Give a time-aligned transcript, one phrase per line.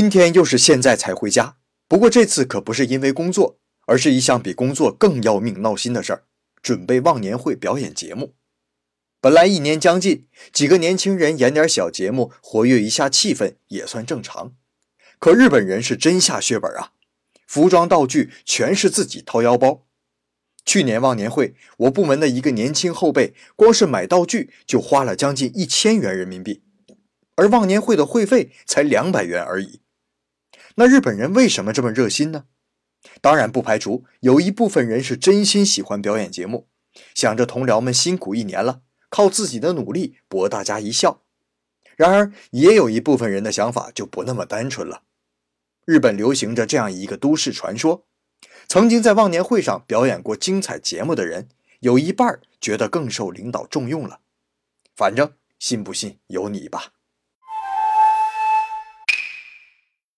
[0.00, 1.56] 今天又是现在才回家，
[1.88, 6.22] 不过这次可不是因为工作，而是一项比工作更要命、闹心的事儿——
[6.62, 8.36] 准备忘年会表演节目。
[9.20, 14.52] 本来一年将近，几个年轻人演点小节目，活跃一下气氛也算正常。
[15.18, 16.92] 可日本人是真下血本啊，
[17.48, 19.84] 服装道具全是自己掏腰包。
[20.64, 26.62] 去年忘年会，我部门的一个年轻后辈，光是买道具就花了将近一千元人民币。
[27.34, 29.80] 而忘年会的会费才两百元而已，
[30.78, 32.44] 那日本人为什么这么热心呢？
[33.20, 36.68] 当然不排除有一部分人是真心喜欢表演节目，
[37.16, 41.24] 想着同僚们辛苦一年了，靠自己的努力博大家一笑。
[41.96, 45.02] 然而，也有一部分人的想法就不那么单纯了。
[45.84, 48.06] 日本流行着这样一个都市传说：
[48.68, 51.48] 曾经在忘年会上表演过精彩节目的人，
[51.80, 54.20] 有一半觉得更受领导重用了。
[54.94, 56.92] 反正信不信由你吧。